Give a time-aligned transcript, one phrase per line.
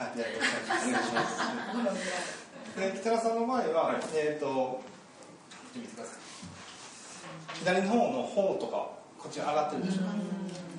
[0.00, 2.80] はい、じゃあよろしくお願いします。
[2.80, 4.80] で、北田さんの場合は、えっ、と、
[5.76, 6.16] 見てください。
[7.60, 10.00] 左の方の方とか、こっちに上がってるでしょ。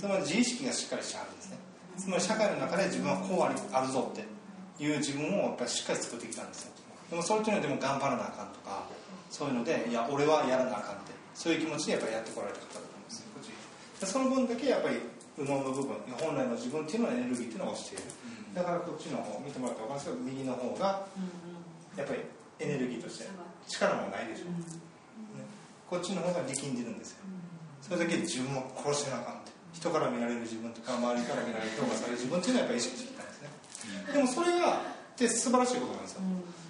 [0.00, 1.58] つまり自意識がしっかりしてあるんですね。
[1.98, 4.24] つまり社会の中で自分はこうありあるぞって
[4.82, 6.72] いう自分をやっぱりしっかり作ってきたんですよ。
[7.10, 8.88] でもそれっていうのはでも頑張らなあかんとか、
[9.28, 13.26] そういうので、いや、俺はやらなあかんって、そういう気持ちでやっぱりやってこられた方だと思うんですよ。
[13.36, 14.96] こっちでその分だけやっぱり
[15.38, 18.04] 右脳の部分、本来の自分っていうのはエネルギーっていうのを押している。
[18.54, 21.06] だからこっちの方見てもらったら分かるんですけど右の方が
[21.96, 22.20] やっぱり
[22.58, 23.28] エネルギーとして
[23.68, 25.46] 力もないでしょ、ね、
[25.88, 27.24] こっちの方が力んでるんですよ。
[27.80, 29.50] それだけで自分を殺してなあかんって。
[29.72, 33.48] 人から見られる自分とか周りから見られる評価される自分っていうのはやっぱり意識してきたんですね。
[34.12, 36.20] でもそれがって素晴らしいことなんですよ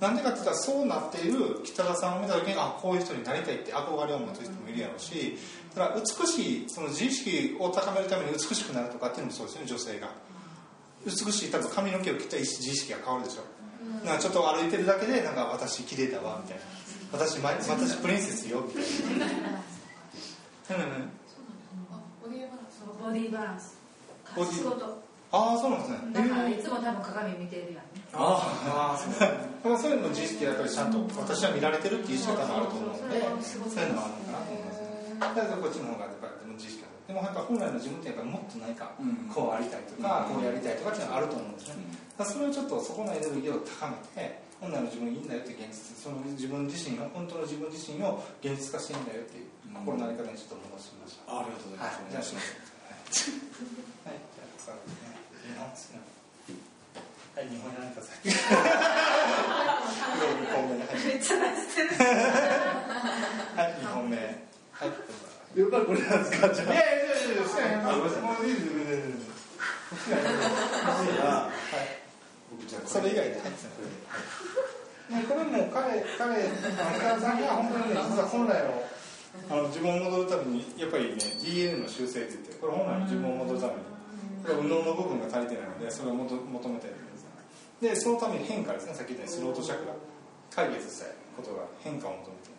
[0.00, 5.38] なんでかって言ったらそうなっている北田さんを見た時にあこういう人になりたいって憧れを持つ人もいるやろうし
[5.74, 10.08] だから美しいその自意識を高めるために美しくなるとかっていうのもそうですよね女性が。
[11.04, 13.42] 美しい多分髪の毛を切ったら自意識が変わるでしょ、
[13.82, 16.62] うん、なんかちょっと歩いてるだけでなんか私綺麗だわみたいな。
[17.12, 18.82] 私私プリンセスよみたい
[19.18, 20.76] な。
[20.76, 21.10] うん
[22.22, 22.80] ボディバランス。
[23.02, 23.76] ボディバランス。
[24.36, 25.98] ボディ仕事ああそうなんですね。
[26.12, 28.02] だからいつも多分鏡見てるやんね。
[28.12, 38.92] ああそうだからそういうの自意識やっぱりちゃんと私は見られてるっていう意識が多分あると思うのでそういうのはあるのかなと思いますねだからこっちの方がやっぱりでも自意識がでもやっぱ本来の自分ってやっぱりもっと何か
[39.32, 41.82] こうありたいとか、こうやりたいとかっていうのがあると思うんですね、
[42.24, 53.32] それをちょっとそこのエネルギーを高めて本来の自分いいんだよって現実その自分自身が本当の自分自身を現実化していいんだよっていう心の在り方にちょっと戻してみました、ありがとうございます、はい、じゃあします。
[54.06, 56.12] はい、 じゃあ使ってね日本好きな
[57.58, 58.26] はい、日本やめてください。
[61.06, 61.88] めっちゃ出してる
[63.56, 64.16] はい、二本目。
[64.16, 64.22] は
[64.86, 64.88] い。
[65.54, 68.22] やっぱりこれなんで すかじゃいやいやいやいや、あ、ごめんなさい。
[68.22, 69.32] もういいです、いいです。
[72.50, 73.40] 僕じゃあそれ以外で。
[75.28, 78.82] これもう彼、彼、北さんが本当にね、実は本来の。
[79.50, 83.78] あの自分を戻るために、やっぱりね、DNA の修正って言って、これ本来の自分を戻るために。
[84.44, 87.26] これ、右脳の部分が足りてないので、それを求求めてるんです。
[87.82, 89.92] で、そのために変化ですね、さっき言ったように、スロートチャクラ。
[90.54, 92.52] 解決したいことが変化を求めてる。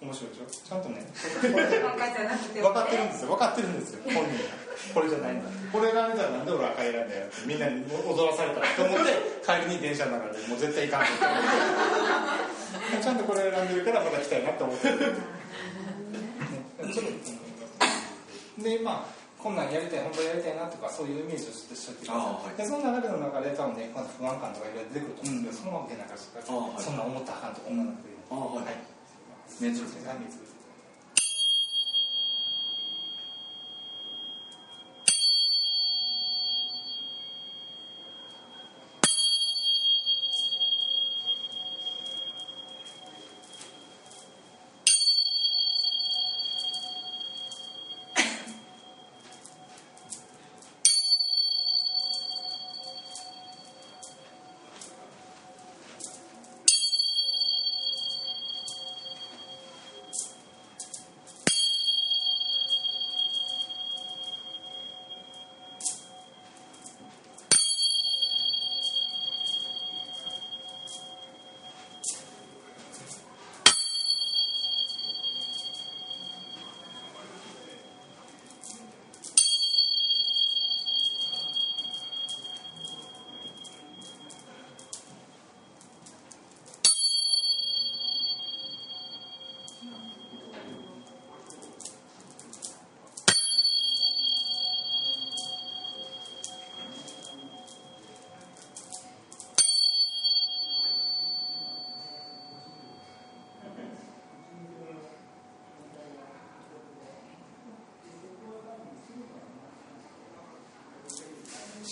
[0.00, 0.46] 面白いでしょ？
[0.46, 1.02] ちゃんとね、
[1.42, 3.28] 分かってるんですよ。
[3.28, 4.02] 分かってるんですよ。
[4.04, 4.30] 本人が。
[4.94, 5.50] これじゃないんだ。
[5.72, 9.12] これ選んだらなんで俺赤い選んだよってみんなに踊らされたと思って
[9.44, 11.12] 帰りに電車の中でもう絶対行かんと
[13.02, 15.06] ちゃんとこれ選んでるからまた来たいなと思ってる、ね、
[16.94, 17.04] ちょっ
[18.56, 26.82] とでまあこんなんやりたい本当やりたいなとかそういうイメージをしてしゃってください、でそんな中の中で多分ねまず不安感とかいろいろ出てくると思うんですけど、そのまま受け流してください、はい。
[26.82, 28.10] そんな思ったらあかんとか思わなくてい。
[28.10, 28.26] い。
[28.26, 30.55] あはい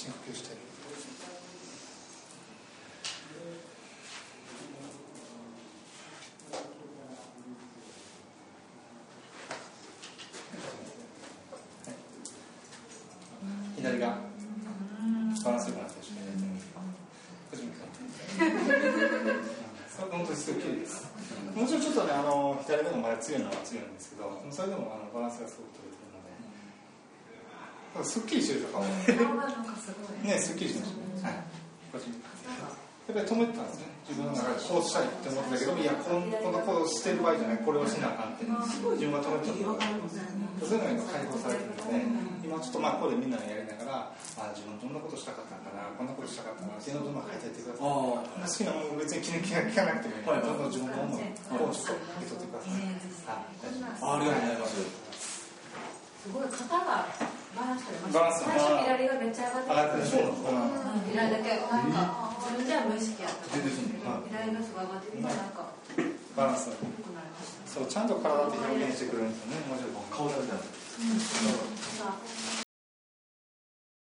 [0.05, 0.61] してる
[13.77, 14.07] 左が
[15.45, 16.21] バランスよくなってるしね
[17.51, 17.73] こっち向
[19.89, 21.07] そう本当にすごい綺麗です。
[21.55, 26.14] もちろんちょっとねあの左目のまだ強いのは強いんですけどそれでもあのバランスがすごく取れてる
[28.03, 28.83] すっきりしてる顔。
[28.83, 30.27] 顔がなんかすごい。
[30.27, 30.93] ね、すっきりしまし
[31.23, 31.31] たね。
[31.31, 31.35] はい。
[33.05, 33.95] やっぱり止めてたんですね。
[34.05, 39.73] 自分の中でこうしたいって思ってたけど、いや、こんこのことしてる場合じゃない、これをしなあかんって、自分が止めてた。
[39.73, 40.21] んです
[40.65, 47.89] そういうのが今解放されてるので、今ちょっとまあ、ここでみんなでやりながら、あ、自分どんなことしたかったんかなこんなことしたかったなっていうのをどんどん書いていってください。
[47.89, 50.45] あ好きなもの別に気に聞かなくてもいい、はい。
[50.45, 55.49] どんどん自分の思いをちょっと受け取ってください、はい、大丈夫あありがとうございます。
[56.21, 56.49] すごい。
[56.51, 57.07] 肩が
[57.55, 58.19] バランス取れました。
[58.35, 60.31] 最初左がめっちゃ上がって上がってるでしょ、うん。
[61.11, 61.99] 左だけなんか
[62.43, 63.39] 自分では無意識やった。
[63.55, 63.95] 全然す左
[64.53, 65.71] の人が上がって今なんか
[66.37, 66.79] バランス良く
[67.15, 67.71] なりました。
[67.71, 69.63] そうちゃんと体って表現してくれるんですよね。
[69.71, 69.93] 面白い。
[70.11, 70.57] 顔だけだう
[72.61, 72.64] ん